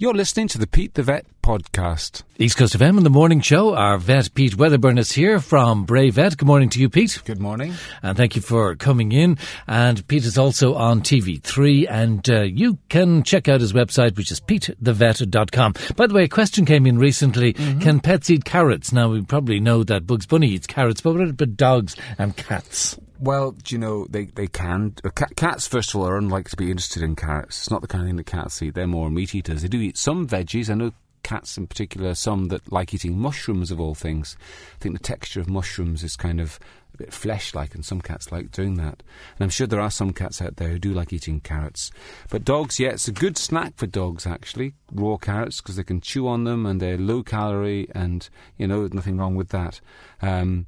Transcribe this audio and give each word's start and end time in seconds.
You're 0.00 0.14
listening 0.14 0.48
to 0.48 0.56
the 0.56 0.66
Pete 0.66 0.94
the 0.94 1.02
Vet 1.02 1.26
podcast. 1.42 2.22
East 2.38 2.56
Coast 2.56 2.74
of 2.74 2.80
FM 2.80 2.96
in 2.96 3.04
the 3.04 3.10
morning 3.10 3.42
show. 3.42 3.74
Our 3.74 3.98
vet 3.98 4.32
Pete 4.32 4.56
Wedderburn 4.56 4.96
is 4.96 5.12
here 5.12 5.40
from 5.40 5.84
Bray 5.84 6.08
Vet. 6.08 6.38
Good 6.38 6.46
morning 6.46 6.70
to 6.70 6.80
you, 6.80 6.88
Pete. 6.88 7.20
Good 7.26 7.38
morning. 7.38 7.74
And 8.02 8.16
thank 8.16 8.34
you 8.34 8.40
for 8.40 8.76
coming 8.76 9.12
in. 9.12 9.36
And 9.66 10.08
Pete 10.08 10.24
is 10.24 10.38
also 10.38 10.74
on 10.74 11.02
TV3 11.02 11.86
and 11.90 12.30
uh, 12.30 12.40
you 12.44 12.78
can 12.88 13.24
check 13.24 13.46
out 13.46 13.60
his 13.60 13.74
website, 13.74 14.16
which 14.16 14.32
is 14.32 14.40
petethevet.com. 14.40 15.74
By 15.96 16.06
the 16.06 16.14
way, 16.14 16.24
a 16.24 16.28
question 16.28 16.64
came 16.64 16.86
in 16.86 16.96
recently. 16.98 17.52
Mm-hmm. 17.52 17.80
Can 17.80 18.00
pets 18.00 18.30
eat 18.30 18.46
carrots? 18.46 18.94
Now, 18.94 19.10
we 19.10 19.20
probably 19.20 19.60
know 19.60 19.84
that 19.84 20.06
Bugs 20.06 20.24
Bunny 20.24 20.48
eats 20.48 20.66
carrots, 20.66 21.02
but 21.02 21.12
what 21.12 21.28
about 21.28 21.58
dogs 21.58 21.94
and 22.16 22.34
cats? 22.34 22.98
Well, 23.22 23.50
do 23.50 23.74
you 23.74 23.78
know, 23.78 24.06
they, 24.08 24.24
they 24.24 24.46
can. 24.46 24.94
Uh, 25.04 25.10
cats, 25.10 25.66
first 25.66 25.90
of 25.90 26.00
all, 26.00 26.08
are 26.08 26.16
unlikely 26.16 26.50
to 26.50 26.56
be 26.56 26.70
interested 26.70 27.02
in 27.02 27.16
carrots. 27.16 27.58
It's 27.58 27.70
not 27.70 27.82
the 27.82 27.86
kind 27.86 28.02
of 28.02 28.08
thing 28.08 28.16
that 28.16 28.24
cats 28.24 28.62
eat. 28.62 28.74
They're 28.74 28.86
more 28.86 29.10
meat 29.10 29.34
eaters. 29.34 29.60
They 29.60 29.68
do 29.68 29.78
eat 29.78 29.98
some 29.98 30.26
veggies. 30.26 30.70
I 30.70 30.74
know 30.74 30.92
cats 31.22 31.58
in 31.58 31.66
particular, 31.66 32.14
some 32.14 32.48
that 32.48 32.72
like 32.72 32.94
eating 32.94 33.18
mushrooms 33.18 33.70
of 33.70 33.78
all 33.78 33.94
things. 33.94 34.38
I 34.74 34.78
think 34.78 34.96
the 34.96 35.04
texture 35.04 35.38
of 35.38 35.50
mushrooms 35.50 36.02
is 36.02 36.16
kind 36.16 36.40
of 36.40 36.58
a 36.94 36.96
bit 36.96 37.12
flesh 37.12 37.54
like, 37.54 37.74
and 37.74 37.84
some 37.84 38.00
cats 38.00 38.32
like 38.32 38.52
doing 38.52 38.76
that. 38.76 39.02
And 39.36 39.42
I'm 39.42 39.50
sure 39.50 39.66
there 39.66 39.82
are 39.82 39.90
some 39.90 40.14
cats 40.14 40.40
out 40.40 40.56
there 40.56 40.68
who 40.68 40.78
do 40.78 40.94
like 40.94 41.12
eating 41.12 41.40
carrots. 41.40 41.90
But 42.30 42.46
dogs, 42.46 42.80
yeah, 42.80 42.88
it's 42.88 43.06
a 43.06 43.12
good 43.12 43.36
snack 43.36 43.76
for 43.76 43.86
dogs 43.86 44.26
actually, 44.26 44.72
raw 44.90 45.18
carrots, 45.18 45.60
because 45.60 45.76
they 45.76 45.84
can 45.84 46.00
chew 46.00 46.26
on 46.26 46.44
them 46.44 46.64
and 46.64 46.80
they're 46.80 46.96
low 46.96 47.22
calorie, 47.22 47.86
and, 47.94 48.26
you 48.56 48.66
know, 48.66 48.80
there's 48.80 48.94
nothing 48.94 49.18
wrong 49.18 49.34
with 49.34 49.50
that. 49.50 49.82
Um, 50.22 50.64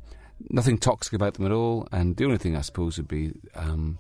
nothing 0.51 0.79
toxic 0.79 1.13
about 1.13 1.35
them 1.35 1.47
at 1.47 1.53
all. 1.53 1.89
And 1.93 2.17
the 2.17 2.25
only 2.25 2.39
thing 2.39 2.57
I 2.57 2.61
suppose 2.63 2.97
would 2.97 3.09
be 3.09 3.33
um, 3.55 3.99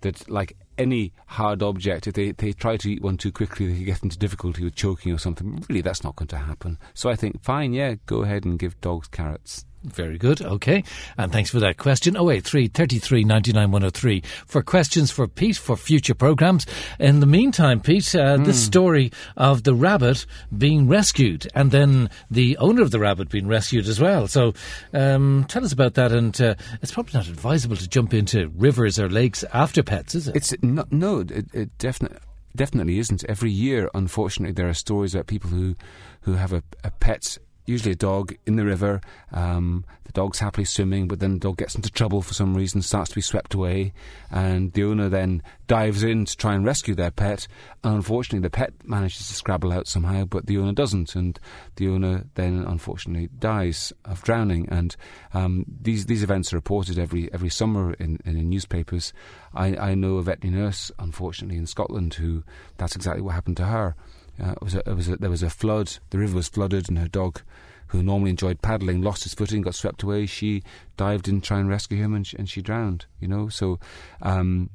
that, 0.00 0.28
like 0.30 0.56
any 0.76 1.12
hard 1.26 1.62
object, 1.62 2.06
if 2.06 2.14
they, 2.14 2.32
they 2.32 2.52
try 2.52 2.76
to 2.76 2.90
eat 2.90 3.02
one 3.02 3.16
too 3.16 3.32
quickly, 3.32 3.72
they 3.72 3.84
get 3.84 4.02
into 4.02 4.18
difficulty 4.18 4.64
with 4.64 4.74
choking 4.74 5.12
or 5.12 5.18
something. 5.18 5.64
Really, 5.68 5.80
that's 5.80 6.04
not 6.04 6.16
going 6.16 6.28
to 6.28 6.38
happen. 6.38 6.78
So 6.94 7.10
I 7.10 7.16
think, 7.16 7.42
fine, 7.42 7.72
yeah, 7.72 7.96
go 8.06 8.22
ahead 8.22 8.44
and 8.44 8.58
give 8.58 8.80
dogs 8.80 9.08
carrots. 9.08 9.64
Very 9.84 10.18
good. 10.18 10.42
Okay. 10.42 10.82
And 11.16 11.30
thanks 11.30 11.50
for 11.50 11.60
that 11.60 11.76
question. 11.76 12.16
083 12.16 12.68
33 12.68 13.24
99 13.24 13.70
103 13.70 14.22
for 14.46 14.62
questions 14.62 15.10
for 15.10 15.28
Pete 15.28 15.56
for 15.56 15.76
future 15.76 16.14
programmes. 16.14 16.66
In 16.98 17.20
the 17.20 17.26
meantime, 17.26 17.80
Pete, 17.80 18.14
uh, 18.14 18.38
mm. 18.38 18.44
this 18.44 18.62
story 18.62 19.12
of 19.36 19.62
the 19.62 19.74
rabbit 19.74 20.26
being 20.56 20.88
rescued 20.88 21.46
and 21.54 21.70
then 21.70 22.10
the 22.30 22.56
owner 22.58 22.82
of 22.82 22.90
the 22.90 22.98
rabbit 22.98 23.28
being 23.28 23.46
rescued 23.46 23.86
as 23.86 24.00
well. 24.00 24.26
So 24.26 24.52
um, 24.92 25.46
tell 25.48 25.64
us 25.64 25.72
about 25.72 25.94
that. 25.94 26.10
And 26.10 26.38
uh, 26.40 26.56
it's 26.82 26.92
probably 26.92 27.12
not 27.14 27.28
advisable 27.28 27.76
to 27.76 27.88
jump 27.88 28.12
into 28.12 28.48
rivers 28.56 28.98
or 28.98 29.08
lakes 29.08 29.44
after 29.52 29.84
pets, 29.84 30.14
is 30.16 30.26
it? 30.26 30.34
It's 30.34 30.54
not, 30.60 30.90
No, 30.90 31.20
it, 31.20 31.46
it 31.52 31.78
definitely 31.78 32.18
definitely 32.56 32.98
isn't. 32.98 33.24
Every 33.24 33.50
year, 33.50 33.88
unfortunately, 33.94 34.52
there 34.52 34.68
are 34.68 34.74
stories 34.74 35.14
about 35.14 35.28
people 35.28 35.48
who, 35.50 35.76
who 36.22 36.34
have 36.34 36.52
a, 36.52 36.62
a 36.82 36.90
pet 36.90 37.38
usually 37.68 37.92
a 37.92 37.96
dog 37.96 38.34
in 38.46 38.56
the 38.56 38.64
river. 38.64 39.00
Um, 39.32 39.84
the 40.04 40.12
dog's 40.12 40.38
happily 40.38 40.64
swimming, 40.64 41.06
but 41.06 41.20
then 41.20 41.34
the 41.34 41.38
dog 41.38 41.58
gets 41.58 41.74
into 41.74 41.90
trouble 41.90 42.22
for 42.22 42.32
some 42.32 42.56
reason, 42.56 42.80
starts 42.80 43.10
to 43.10 43.14
be 43.14 43.20
swept 43.20 43.52
away, 43.52 43.92
and 44.30 44.72
the 44.72 44.84
owner 44.84 45.10
then 45.10 45.42
dives 45.66 46.02
in 46.02 46.24
to 46.24 46.36
try 46.36 46.54
and 46.54 46.64
rescue 46.64 46.94
their 46.94 47.10
pet. 47.10 47.46
And 47.84 47.96
unfortunately, 47.96 48.40
the 48.40 48.50
pet 48.50 48.72
manages 48.84 49.28
to 49.28 49.34
scrabble 49.34 49.70
out 49.70 49.86
somehow, 49.86 50.24
but 50.24 50.46
the 50.46 50.56
owner 50.56 50.72
doesn't, 50.72 51.14
and 51.14 51.38
the 51.76 51.88
owner 51.88 52.24
then 52.36 52.64
unfortunately 52.66 53.28
dies 53.38 53.92
of 54.06 54.22
drowning. 54.22 54.66
And 54.70 54.96
um, 55.34 55.66
these 55.68 56.06
these 56.06 56.22
events 56.22 56.52
are 56.54 56.56
reported 56.56 56.98
every 56.98 57.32
every 57.34 57.50
summer 57.50 57.92
in, 57.94 58.18
in 58.24 58.48
newspapers. 58.48 59.12
I, 59.54 59.76
I 59.76 59.94
know 59.94 60.16
a 60.16 60.22
veterinary 60.22 60.62
nurse, 60.62 60.90
unfortunately, 60.98 61.58
in 61.58 61.66
Scotland, 61.66 62.14
who 62.14 62.44
that's 62.78 62.96
exactly 62.96 63.22
what 63.22 63.34
happened 63.34 63.58
to 63.58 63.66
her. 63.66 63.94
Uh, 64.40 64.52
it 64.52 64.62
was 64.62 64.74
a, 64.74 64.78
it 64.78 64.94
was 64.94 65.08
a, 65.08 65.16
there 65.16 65.30
was 65.30 65.42
a 65.42 65.50
flood. 65.50 65.98
The 66.10 66.18
river 66.18 66.36
was 66.36 66.48
flooded, 66.48 66.88
and 66.88 66.98
her 66.98 67.08
dog, 67.08 67.42
who 67.88 68.02
normally 68.02 68.30
enjoyed 68.30 68.62
paddling, 68.62 69.02
lost 69.02 69.24
his 69.24 69.34
footing, 69.34 69.62
got 69.62 69.74
swept 69.74 70.02
away. 70.02 70.26
She 70.26 70.62
dived 70.96 71.28
in 71.28 71.40
to 71.40 71.46
try 71.46 71.58
and 71.58 71.68
rescue 71.68 71.98
him, 71.98 72.14
and 72.14 72.26
she, 72.26 72.36
and 72.36 72.48
she 72.48 72.62
drowned. 72.62 73.06
You 73.20 73.28
know, 73.28 73.48
so 73.48 73.78
um, 74.22 74.70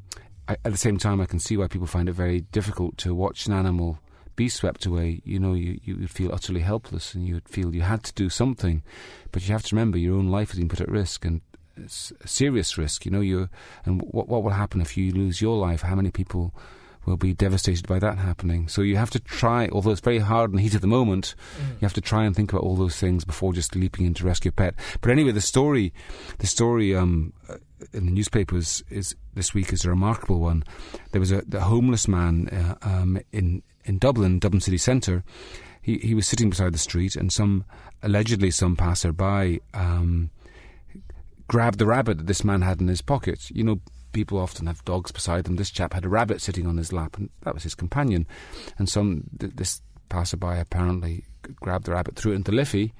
I, 0.47 0.53
at 0.65 0.71
the 0.71 0.77
same 0.77 0.97
time, 0.97 1.21
I 1.21 1.25
can 1.25 1.39
see 1.39 1.57
why 1.57 1.67
people 1.67 1.87
find 1.87 2.09
it 2.09 2.13
very 2.13 2.41
difficult 2.41 2.97
to 2.99 3.15
watch 3.15 3.45
an 3.45 3.53
animal 3.53 3.99
be 4.35 4.49
swept 4.49 4.85
away. 4.85 5.21
You 5.23 5.39
know, 5.39 5.53
you 5.53 5.79
you 5.83 5.97
would 5.97 6.09
feel 6.09 6.33
utterly 6.33 6.61
helpless, 6.61 7.13
and 7.13 7.25
you 7.25 7.35
would 7.35 7.49
feel 7.49 7.73
you 7.73 7.81
had 7.81 8.03
to 8.03 8.13
do 8.13 8.29
something, 8.29 8.83
but 9.31 9.47
you 9.47 9.53
have 9.53 9.63
to 9.63 9.75
remember 9.75 9.97
your 9.97 10.15
own 10.15 10.27
life 10.27 10.49
has 10.51 10.59
been 10.59 10.69
put 10.69 10.81
at 10.81 10.89
risk, 10.89 11.25
and 11.25 11.41
serious 11.87 12.77
risk. 12.77 13.05
You 13.05 13.11
know, 13.11 13.21
you 13.21 13.49
and 13.85 14.01
what 14.01 14.27
what 14.27 14.43
will 14.43 14.51
happen 14.51 14.81
if 14.81 14.97
you 14.97 15.11
lose 15.11 15.41
your 15.41 15.57
life? 15.57 15.81
How 15.81 15.95
many 15.95 16.11
people? 16.11 16.53
Will 17.05 17.17
be 17.17 17.33
devastated 17.33 17.87
by 17.87 17.99
that 17.99 18.17
happening. 18.17 18.67
So 18.67 18.81
you 18.81 18.97
have 18.97 19.09
to 19.11 19.19
try, 19.19 19.67
although 19.71 19.91
it's 19.91 20.01
very 20.01 20.19
hard 20.19 20.51
in 20.51 20.57
the 20.57 20.61
heat 20.61 20.75
of 20.75 20.81
the 20.81 20.87
moment, 20.87 21.35
mm. 21.57 21.69
you 21.69 21.81
have 21.81 21.93
to 21.93 22.01
try 22.01 22.25
and 22.25 22.35
think 22.35 22.51
about 22.51 22.63
all 22.63 22.75
those 22.75 22.97
things 22.97 23.25
before 23.25 23.53
just 23.53 23.75
leaping 23.75 24.05
in 24.05 24.13
to 24.15 24.25
rescue 24.25 24.49
a 24.49 24.51
pet. 24.53 24.75
But 25.01 25.11
anyway, 25.11 25.31
the 25.31 25.41
story, 25.41 25.93
the 26.39 26.47
story 26.47 26.95
um, 26.95 27.33
uh, 27.49 27.57
in 27.93 28.05
the 28.05 28.11
newspapers 28.11 28.83
is 28.89 29.15
this 29.33 29.53
week 29.53 29.73
is 29.73 29.85
a 29.85 29.89
remarkable 29.89 30.39
one. 30.39 30.63
There 31.11 31.21
was 31.21 31.31
a, 31.31 31.43
a 31.51 31.61
homeless 31.61 32.07
man 32.07 32.49
uh, 32.49 32.75
um, 32.81 33.19
in 33.31 33.63
in 33.85 33.97
Dublin, 33.97 34.39
Dublin 34.39 34.61
city 34.61 34.77
centre. 34.77 35.23
He 35.81 35.97
he 35.97 36.13
was 36.13 36.27
sitting 36.27 36.49
beside 36.49 36.73
the 36.73 36.77
street, 36.77 37.15
and 37.15 37.31
some 37.31 37.65
allegedly 38.01 38.51
some 38.51 38.75
passerby. 38.75 39.61
Um, 39.73 40.29
grabbed 41.47 41.77
the 41.77 41.85
rabbit 41.85 42.17
that 42.17 42.27
this 42.27 42.43
man 42.43 42.61
had 42.61 42.79
in 42.79 42.87
his 42.87 43.01
pocket. 43.01 43.49
You 43.51 43.63
know, 43.63 43.81
people 44.13 44.37
often 44.37 44.67
have 44.67 44.85
dogs 44.85 45.11
beside 45.11 45.43
them. 45.43 45.57
This 45.57 45.71
chap 45.71 45.93
had 45.93 46.05
a 46.05 46.09
rabbit 46.09 46.41
sitting 46.41 46.65
on 46.67 46.77
his 46.77 46.93
lap, 46.93 47.17
and 47.17 47.29
that 47.41 47.53
was 47.53 47.63
his 47.63 47.75
companion. 47.75 48.25
And 48.77 48.87
some 48.87 49.23
this 49.33 49.81
passerby 50.09 50.59
apparently 50.59 51.25
grabbed 51.55 51.85
the 51.85 51.91
rabbit, 51.91 52.15
threw 52.15 52.31
it 52.31 52.35
into 52.35 52.51
Liffey, 52.51 52.93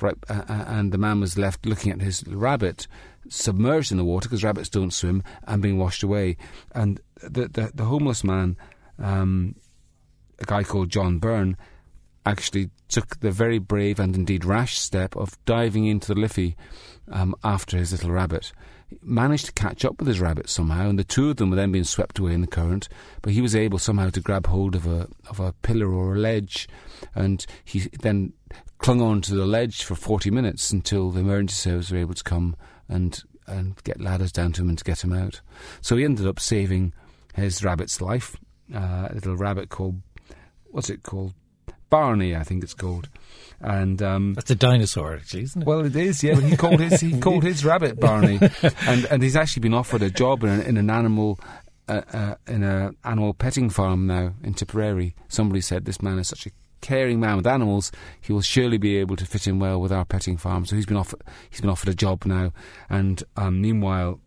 right, 0.00 0.14
uh, 0.28 0.42
and 0.48 0.92
the 0.92 0.98
man 0.98 1.20
was 1.20 1.38
left 1.38 1.66
looking 1.66 1.90
at 1.90 2.00
his 2.00 2.24
rabbit 2.28 2.86
submerged 3.28 3.90
in 3.90 3.98
the 3.98 4.04
water 4.04 4.28
because 4.28 4.44
rabbits 4.44 4.68
don't 4.68 4.92
swim 4.92 5.22
and 5.46 5.62
being 5.62 5.78
washed 5.78 6.02
away. 6.02 6.36
And 6.72 7.00
the 7.22 7.48
the, 7.48 7.72
the 7.74 7.84
homeless 7.84 8.22
man, 8.22 8.56
um, 8.98 9.56
a 10.38 10.44
guy 10.44 10.62
called 10.62 10.90
John 10.90 11.18
Byrne, 11.18 11.56
actually 12.24 12.70
took 12.88 13.20
the 13.20 13.30
very 13.30 13.58
brave 13.58 13.98
and 13.98 14.14
indeed 14.14 14.44
rash 14.44 14.78
step 14.78 15.16
of 15.16 15.42
diving 15.44 15.86
into 15.86 16.08
the 16.08 16.20
Liffey 16.20 16.56
um, 17.10 17.34
after 17.42 17.76
his 17.78 17.92
little 17.92 18.10
rabbit 18.10 18.52
managed 19.02 19.46
to 19.46 19.52
catch 19.52 19.84
up 19.84 19.98
with 19.98 20.08
his 20.08 20.20
rabbit 20.20 20.48
somehow, 20.48 20.88
and 20.88 20.98
the 20.98 21.04
two 21.04 21.30
of 21.30 21.36
them 21.36 21.50
were 21.50 21.56
then 21.56 21.72
being 21.72 21.84
swept 21.84 22.18
away 22.18 22.32
in 22.32 22.40
the 22.40 22.46
current. 22.46 22.88
But 23.22 23.32
he 23.32 23.40
was 23.40 23.56
able 23.56 23.78
somehow 23.78 24.10
to 24.10 24.20
grab 24.20 24.46
hold 24.46 24.74
of 24.74 24.86
a 24.86 25.08
of 25.28 25.40
a 25.40 25.52
pillar 25.52 25.92
or 25.92 26.14
a 26.14 26.18
ledge, 26.18 26.68
and 27.14 27.44
he 27.64 27.80
then 28.00 28.32
clung 28.78 29.00
on 29.00 29.20
to 29.22 29.34
the 29.34 29.46
ledge 29.46 29.82
for 29.82 29.94
forty 29.94 30.30
minutes 30.30 30.70
until 30.70 31.10
the 31.10 31.20
emergency 31.20 31.54
service 31.54 31.90
were 31.90 31.98
able 31.98 32.14
to 32.14 32.24
come 32.24 32.56
and 32.88 33.22
and 33.46 33.82
get 33.84 34.00
ladders 34.00 34.32
down 34.32 34.52
to 34.52 34.62
him 34.62 34.68
and 34.68 34.78
to 34.78 34.84
get 34.84 35.02
him 35.02 35.12
out. 35.12 35.40
So 35.80 35.96
he 35.96 36.04
ended 36.04 36.26
up 36.26 36.38
saving 36.38 36.92
his 37.34 37.64
rabbit's 37.64 38.00
life. 38.00 38.36
Uh, 38.72 39.08
a 39.10 39.14
little 39.14 39.36
rabbit 39.36 39.68
called 39.68 40.00
what's 40.70 40.90
it 40.90 41.02
called? 41.02 41.34
Barney, 41.90 42.34
I 42.34 42.42
think 42.42 42.62
it's 42.62 42.74
called. 42.74 43.08
And 43.60 44.00
um, 44.00 44.34
that's 44.34 44.50
a 44.50 44.54
dinosaur, 44.54 45.14
actually, 45.14 45.42
isn't 45.42 45.62
it? 45.62 45.66
Well, 45.66 45.84
it 45.84 45.94
is. 45.94 46.24
Yeah, 46.24 46.34
but 46.34 46.44
he 46.44 46.56
called 46.56 46.80
his 46.80 47.00
he 47.00 47.20
called 47.20 47.42
his 47.42 47.62
rabbit 47.62 48.00
Barney, 48.00 48.40
and 48.86 49.04
and 49.04 49.22
he's 49.22 49.36
actually 49.36 49.60
been 49.60 49.74
offered 49.74 50.00
a 50.00 50.10
job 50.10 50.42
in 50.44 50.48
an, 50.48 50.62
in 50.62 50.76
an 50.78 50.88
animal. 50.90 51.38
Uh, 51.88 52.02
uh, 52.12 52.34
in 52.46 52.62
an 52.62 52.96
animal 53.02 53.34
petting 53.34 53.68
farm 53.68 54.06
now 54.06 54.32
in 54.44 54.54
Tipperary. 54.54 55.12
Somebody 55.26 55.60
said 55.60 55.86
this 55.86 56.00
man 56.00 56.20
is 56.20 56.28
such 56.28 56.46
a 56.46 56.50
caring 56.80 57.20
man 57.20 57.36
with 57.36 57.46
animals, 57.46 57.92
he 58.20 58.32
will 58.32 58.40
surely 58.42 58.78
be 58.78 58.96
able 58.96 59.16
to 59.16 59.26
fit 59.26 59.46
in 59.46 59.58
well 59.58 59.80
with 59.80 59.92
our 59.92 60.04
petting 60.04 60.36
farm. 60.36 60.64
So 60.64 60.76
he's 60.76 60.86
been 60.86 60.96
offered 60.96 61.22
he's 61.48 61.60
been 61.60 61.70
offered 61.70 61.88
a 61.88 61.94
job 61.94 62.24
now, 62.24 62.52
and 62.88 63.22
um, 63.36 63.60
meanwhile, 63.60 64.20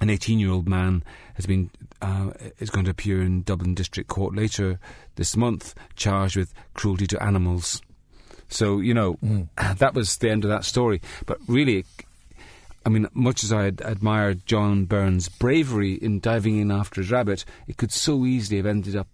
an 0.00 0.08
18-year-old 0.08 0.68
man 0.68 1.04
has 1.34 1.46
been 1.46 1.70
uh, 2.02 2.30
is 2.58 2.70
going 2.70 2.84
to 2.86 2.90
appear 2.90 3.20
in 3.20 3.42
Dublin 3.42 3.74
District 3.74 4.08
Court 4.08 4.34
later 4.34 4.78
this 5.16 5.36
month, 5.36 5.74
charged 5.96 6.36
with 6.36 6.54
cruelty 6.74 7.06
to 7.08 7.22
animals. 7.22 7.82
So, 8.48 8.80
you 8.80 8.94
know, 8.94 9.14
mm. 9.24 9.48
that 9.78 9.94
was 9.94 10.16
the 10.16 10.30
end 10.30 10.44
of 10.44 10.50
that 10.50 10.64
story. 10.64 11.00
But 11.26 11.38
really, 11.46 11.84
I 12.84 12.88
mean, 12.88 13.06
much 13.12 13.44
as 13.44 13.52
I 13.52 13.64
admired 13.66 14.46
John 14.46 14.86
Byrne's 14.86 15.28
bravery 15.28 15.94
in 15.94 16.18
diving 16.18 16.58
in 16.58 16.70
after 16.70 17.02
his 17.02 17.10
rabbit, 17.10 17.44
it 17.68 17.76
could 17.76 17.92
so 17.92 18.24
easily 18.24 18.56
have 18.56 18.66
ended 18.66 18.96
up 18.96 19.08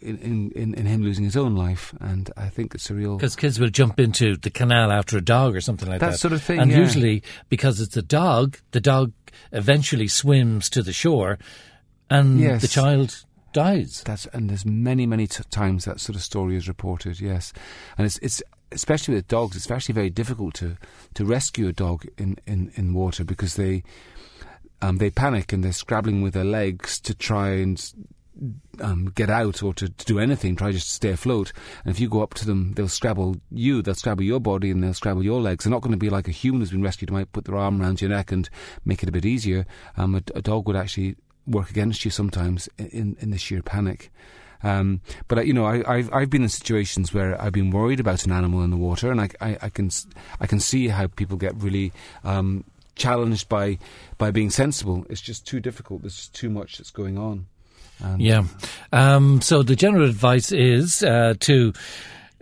in, 0.00 0.50
in, 0.52 0.74
in 0.74 0.86
him 0.86 1.02
losing 1.02 1.24
his 1.24 1.36
own 1.36 1.54
life. 1.54 1.94
And 2.00 2.30
I 2.36 2.48
think 2.48 2.74
it's 2.74 2.90
a 2.90 2.94
real. 2.94 3.16
Because 3.16 3.36
kids 3.36 3.60
will 3.60 3.70
jump 3.70 4.00
into 4.00 4.36
the 4.36 4.50
canal 4.50 4.90
after 4.90 5.16
a 5.16 5.20
dog 5.20 5.54
or 5.54 5.60
something 5.60 5.88
like 5.88 6.00
that. 6.00 6.12
That 6.12 6.18
sort 6.18 6.32
of 6.32 6.42
thing. 6.42 6.58
And 6.58 6.70
yeah. 6.70 6.78
usually, 6.78 7.22
because 7.48 7.80
it's 7.80 7.96
a 7.96 8.02
dog, 8.02 8.58
the 8.72 8.80
dog 8.80 9.12
eventually 9.52 10.08
swims 10.08 10.68
to 10.70 10.82
the 10.82 10.92
shore 10.92 11.38
and 12.10 12.40
yes. 12.40 12.60
the 12.60 12.68
child 12.68 13.24
dies. 13.52 14.02
That's 14.04 14.26
and 14.26 14.50
there's 14.50 14.66
many 14.66 15.06
many 15.06 15.26
t- 15.26 15.44
times 15.50 15.84
that 15.84 16.00
sort 16.00 16.16
of 16.16 16.22
story 16.22 16.56
is 16.56 16.68
reported. 16.68 17.20
Yes, 17.20 17.52
and 17.96 18.06
it's 18.06 18.18
it's 18.18 18.42
especially 18.72 19.14
with 19.14 19.28
dogs, 19.28 19.56
it's 19.56 19.70
actually 19.70 19.94
very 19.94 20.10
difficult 20.10 20.54
to, 20.54 20.76
to 21.14 21.24
rescue 21.24 21.68
a 21.68 21.72
dog 21.72 22.06
in, 22.18 22.38
in, 22.46 22.72
in 22.74 22.94
water 22.94 23.24
because 23.24 23.56
they 23.56 23.82
um, 24.80 24.96
they 24.96 25.10
panic 25.10 25.52
and 25.52 25.62
they're 25.62 25.72
scrabbling 25.72 26.22
with 26.22 26.34
their 26.34 26.44
legs 26.44 26.98
to 27.00 27.14
try 27.14 27.50
and 27.50 27.92
um, 28.80 29.12
get 29.14 29.30
out 29.30 29.62
or 29.62 29.72
to, 29.74 29.88
to, 29.88 30.04
do 30.04 30.18
anything, 30.18 30.56
try 30.56 30.72
just 30.72 30.88
to 30.88 30.94
stay 30.94 31.10
afloat. 31.10 31.52
And 31.84 31.94
if 31.94 32.00
you 32.00 32.08
go 32.08 32.22
up 32.22 32.34
to 32.34 32.46
them, 32.46 32.72
they'll 32.74 32.88
scrabble 32.88 33.36
you, 33.50 33.82
they'll 33.82 33.94
scrabble 33.94 34.24
your 34.24 34.40
body, 34.40 34.70
and 34.70 34.82
they'll 34.82 34.94
scrabble 34.94 35.22
your 35.22 35.40
legs. 35.40 35.64
They're 35.64 35.70
not 35.70 35.82
going 35.82 35.92
to 35.92 35.98
be 35.98 36.10
like 36.10 36.28
a 36.28 36.32
human 36.32 36.60
who's 36.60 36.70
been 36.70 36.82
rescued 36.82 37.10
might 37.10 37.32
put 37.32 37.44
their 37.44 37.56
arm 37.56 37.80
around 37.80 38.00
your 38.00 38.10
neck 38.10 38.32
and 38.32 38.48
make 38.84 39.02
it 39.02 39.08
a 39.08 39.12
bit 39.12 39.24
easier. 39.24 39.66
Um, 39.96 40.14
a, 40.16 40.22
a, 40.34 40.42
dog 40.42 40.66
would 40.66 40.76
actually 40.76 41.16
work 41.46 41.70
against 41.70 42.04
you 42.04 42.10
sometimes 42.10 42.68
in, 42.78 43.16
in 43.20 43.30
the 43.30 43.38
sheer 43.38 43.62
panic. 43.62 44.10
Um, 44.62 45.00
but 45.28 45.38
uh, 45.38 45.42
you 45.42 45.52
know, 45.52 45.66
I, 45.66 45.96
have 45.96 46.12
I've 46.12 46.30
been 46.30 46.42
in 46.42 46.48
situations 46.48 47.12
where 47.12 47.40
I've 47.40 47.52
been 47.52 47.70
worried 47.70 48.00
about 48.00 48.24
an 48.24 48.32
animal 48.32 48.62
in 48.62 48.70
the 48.70 48.76
water, 48.76 49.10
and 49.10 49.20
I, 49.20 49.28
I, 49.40 49.58
I 49.62 49.68
can 49.68 49.90
I 50.40 50.46
can 50.46 50.60
see 50.60 50.88
how 50.88 51.06
people 51.06 51.36
get 51.36 51.54
really 51.56 51.92
um, 52.24 52.64
challenged 52.94 53.48
by 53.48 53.78
by 54.18 54.30
being 54.30 54.50
sensible. 54.50 55.06
It's 55.08 55.20
just 55.20 55.46
too 55.46 55.60
difficult. 55.60 56.02
There's 56.02 56.28
too 56.28 56.50
much 56.50 56.78
that's 56.78 56.90
going 56.90 57.18
on. 57.18 57.46
Um, 58.02 58.20
yeah. 58.20 58.44
Um, 58.92 59.40
so 59.40 59.62
the 59.62 59.76
general 59.76 60.08
advice 60.08 60.50
is 60.52 61.02
uh, 61.02 61.34
to 61.40 61.72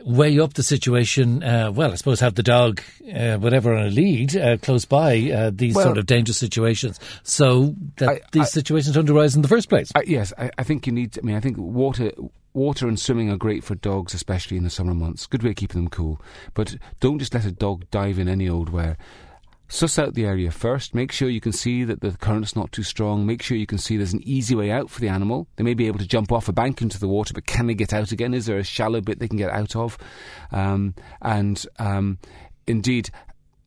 weigh 0.05 0.39
up 0.39 0.55
the 0.55 0.63
situation. 0.63 1.43
Uh, 1.43 1.71
well, 1.73 1.93
I 1.93 1.95
suppose 1.97 2.21
have 2.21 2.35
the 2.35 2.43
dog, 2.43 2.81
uh, 3.15 3.37
whatever, 3.37 3.75
on 3.75 3.87
a 3.87 3.91
lead 3.91 4.37
uh, 4.37 4.57
close 4.59 4.85
by 4.85 5.31
uh, 5.31 5.51
these 5.53 5.75
well, 5.75 5.85
sort 5.85 5.99
of 5.99 6.07
dangerous 6.07 6.39
situations, 6.39 6.99
so 7.23 7.75
that 7.97 8.09
I, 8.09 8.21
these 8.33 8.43
I, 8.43 8.47
situations 8.47 8.95
don't 8.95 9.11
arise 9.11 9.37
in 9.37 9.43
the 9.43 9.49
first 9.49 9.69
place. 9.69 9.91
I, 9.95 10.03
yes, 10.07 10.33
I, 10.39 10.63
think 10.63 10.87
you 10.87 10.93
need. 10.93 11.19
I 11.19 11.23
mean, 11.23 11.37
I 11.37 11.41
think 11.41 11.57
water. 11.59 12.13
Water 12.53 12.89
and 12.89 12.99
swimming 12.99 13.31
are 13.31 13.37
great 13.37 13.63
for 13.63 13.77
dogs, 13.77 14.13
especially 14.13 14.57
in 14.57 14.65
the 14.65 14.71
summer 14.71 14.93
months. 14.93 15.25
Good 15.25 15.45
way 15.45 15.51
of 15.51 15.57
keeping 15.57 15.83
them 15.83 15.89
cool. 15.89 16.21
But 16.53 16.79
don't 16.99 17.21
just 17.21 17.33
let 17.33 17.45
a 17.45 17.53
dog 17.53 17.89
dive 17.93 18.19
in 18.19 18.29
any 18.29 18.49
old 18.49 18.71
where. 18.71 18.97
Suss 19.73 20.01
out 20.01 20.15
the 20.15 20.27
area 20.27 20.51
first. 20.51 20.97
Make 20.97 21.13
sure 21.13 21.29
you 21.29 21.41
can 21.41 21.53
see 21.53 21.85
that 21.85 22.01
the 22.01 22.11
current's 22.11 22.57
not 22.57 22.73
too 22.73 22.83
strong. 22.83 23.25
Make 23.25 23.41
sure 23.41 23.57
you 23.57 23.69
can 23.69 23.79
see 23.79 23.97
there's 23.97 24.13
an 24.13 24.23
easy 24.25 24.57
way 24.57 24.73
out 24.73 24.91
for 24.91 25.01
the 25.01 25.07
animal. 25.07 25.47
They 25.55 25.63
may 25.63 25.75
be 25.75 25.87
able 25.87 26.01
to 26.01 26.09
jump 26.09 26.33
off 26.33 26.49
a 26.49 26.53
bank 26.53 26.83
into 26.83 26.99
the 26.99 27.07
water, 27.07 27.33
but 27.33 27.47
can 27.47 27.69
they 27.69 27.75
get 27.75 27.93
out 27.93 28.11
again? 28.11 28.35
Is 28.35 28.47
there 28.47 28.59
a 28.59 28.65
shallow 28.65 29.01
bit 29.01 29.21
they 29.21 29.29
can 29.29 29.39
get 29.39 29.51
out 29.51 29.77
of? 29.77 29.97
Um, 30.51 30.97
and 31.23 31.65
um, 31.79 32.19
indeed, 32.67 33.11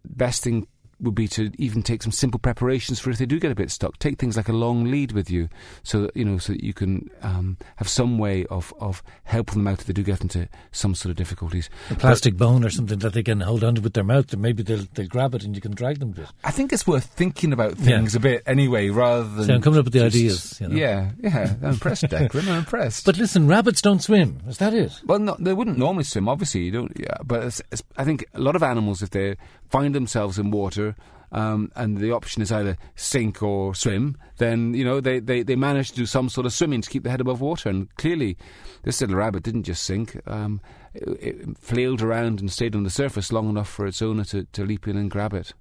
best 0.04 0.44
thing 0.44 0.68
would 1.04 1.16
be 1.16 1.28
to 1.30 1.52
even 1.58 1.84
take 1.84 2.04
some 2.04 2.12
simple 2.12 2.40
preparations 2.40 3.00
for 3.00 3.10
if 3.10 3.18
they 3.18 3.26
do 3.26 3.40
get 3.40 3.52
a 3.52 3.56
bit 3.56 3.72
stuck. 3.72 4.00
Take 4.00 4.20
things 4.20 4.38
like 4.38 4.50
a 4.50 4.54
long 4.54 4.86
lead 4.86 5.12
with 5.12 5.30
you, 5.30 5.50
so 5.84 6.02
that 6.04 6.16
you 6.16 6.26
know, 6.26 6.38
so 6.38 6.54
that 6.54 6.64
you 6.64 6.74
can 6.74 7.10
um, 7.22 7.58
have 7.78 7.90
some 7.90 8.18
way 8.18 8.46
of, 8.46 8.74
of 8.80 9.04
helping 9.24 9.56
them 9.56 9.68
out 9.68 9.82
if 9.82 9.86
they 9.86 9.94
do 9.94 10.04
get 10.04 10.22
into 10.22 10.48
some 10.72 10.96
sort 10.96 11.12
of 11.12 11.16
difficulties. 11.16 11.70
A 11.90 11.96
plastic 11.96 12.38
but, 12.38 12.46
bone 12.46 12.66
or 12.66 12.70
something 12.70 13.00
that 13.00 13.14
they 13.14 13.24
can 13.24 13.42
hold 13.42 13.64
onto 13.64 13.82
with 13.82 13.94
their 13.94 14.04
mouth, 14.04 14.32
and 14.34 14.42
maybe 14.42 14.64
they'll 14.64 14.86
they'll 14.94 15.08
grab 15.08 15.36
it 15.36 15.44
and 15.44 15.56
you 15.56 15.62
can 15.62 15.74
drag 15.74 16.00
them 16.00 16.10
a 16.10 16.14
bit. 16.14 16.28
I 16.44 16.52
think 16.52 16.74
it's 16.74 16.88
worth 16.88 17.06
thinking 17.06 17.54
about 17.54 17.78
things 17.78 18.14
yeah. 18.14 18.20
a 18.20 18.22
bit 18.22 18.44
anyway, 18.46 18.90
rather 18.90 19.28
than. 19.30 19.46
So 19.46 19.54
I'm 19.56 19.62
coming 19.62 19.80
up 19.80 19.86
with 19.86 19.94
the 19.94 20.00
just, 20.00 20.16
ideas. 20.16 20.62
You 20.62 20.68
know? 20.70 20.76
Yeah, 20.76 21.12
yeah. 21.20 21.56
I'm 21.62 21.70
impressed, 21.72 22.04
Declan. 22.10 22.48
I'm 22.48 22.60
impressed. 22.60 23.06
But 23.06 23.18
listen, 23.18 23.48
rabbits 23.48 23.82
don't 23.82 24.02
swim. 24.02 24.42
Is 24.48 24.58
that 24.58 24.74
it? 24.74 25.02
Well, 25.06 25.20
no, 25.20 25.36
they 25.40 25.54
wouldn't 25.54 25.78
normally 25.78 26.04
swim. 26.04 26.30
Obviously, 26.30 26.62
you 26.62 26.72
don't. 26.72 26.92
Yeah, 27.00 27.18
but 27.24 27.44
it's, 27.44 27.62
it's, 27.72 27.84
I 27.98 28.04
think 28.04 28.26
a 28.34 28.40
lot 28.40 28.56
of 28.56 28.64
animals, 28.64 29.02
if 29.02 29.10
they 29.10 29.36
find 29.74 29.96
themselves 29.96 30.38
in 30.38 30.52
water 30.52 30.96
um, 31.32 31.72
and 31.76 31.98
the 31.98 32.12
option 32.12 32.44
is 32.44 32.52
either 32.52 32.78
sink 32.96 33.42
or 33.42 33.74
swim, 33.74 34.16
then 34.38 34.76
you 34.76 34.86
know 34.86 35.02
they, 35.02 35.20
they, 35.20 35.42
they 35.42 35.56
manage 35.56 35.90
to 35.90 35.96
do 35.96 36.06
some 36.06 36.30
sort 36.30 36.46
of 36.46 36.54
swimming 36.54 36.82
to 36.82 36.90
keep 36.90 37.02
the 37.02 37.10
head 37.10 37.22
above 37.22 37.42
water. 37.42 37.70
And 37.70 37.94
clearly, 37.96 38.38
this 38.84 39.02
little 39.02 39.16
rabbit 39.16 39.42
didn't 39.42 39.64
just 39.64 39.82
sink; 39.82 40.22
um, 40.28 40.62
it, 40.94 41.10
it, 41.20 41.58
flailed 41.58 42.04
around 42.04 42.40
and 42.40 42.52
stayed 42.52 42.76
on 42.76 42.84
the 42.84 42.92
surface 42.92 43.32
long 43.32 43.50
enough 43.50 43.68
for 43.68 43.88
its 43.88 44.00
owner 44.00 44.24
to, 44.26 44.44
to 44.44 44.64
leap 44.64 44.88
in 44.88 44.96
and 44.96 45.10
grab 45.10 45.34
it. 45.34 45.54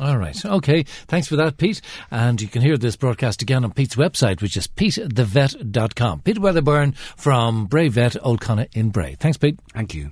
All 0.00 0.18
right. 0.18 0.44
Okay. 0.44 0.82
Thanks 0.82 1.28
for 1.28 1.36
that, 1.36 1.56
Pete. 1.56 1.82
And 2.10 2.42
you 2.42 2.48
can 2.48 2.62
hear 2.62 2.76
this 2.76 2.96
broadcast 2.96 3.42
again 3.42 3.62
on 3.62 3.72
Pete's 3.72 3.94
website, 3.94 4.42
which 4.42 4.56
is 4.56 4.66
petethevet.com. 4.66 6.22
Pete 6.22 6.38
Wedderburn 6.38 6.92
from 6.92 7.66
Bray 7.66 7.88
Vet, 7.88 8.16
Old 8.24 8.40
Connaught 8.40 8.74
in 8.74 8.88
Bray. 8.88 9.16
Thanks, 9.20 9.36
Pete. 9.36 9.60
Thank 9.72 9.94
you. 9.94 10.10